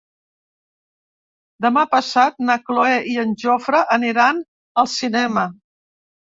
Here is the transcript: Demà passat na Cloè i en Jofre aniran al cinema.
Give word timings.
Demà 1.65 1.83
passat 1.91 2.41
na 2.49 2.57
Cloè 2.71 2.97
i 3.13 3.15
en 3.27 3.37
Jofre 3.45 3.85
aniran 3.99 4.43
al 4.85 4.93
cinema. 4.99 5.49